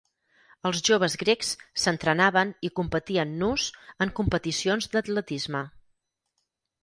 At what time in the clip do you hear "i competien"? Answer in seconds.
2.69-3.35